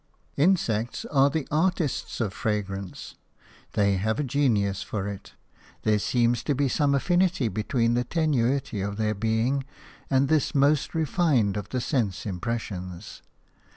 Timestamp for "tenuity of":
8.03-8.97